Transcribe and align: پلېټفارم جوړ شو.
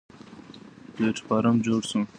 پلېټفارم 0.93 1.55
جوړ 1.65 1.81
شو. 1.89 2.01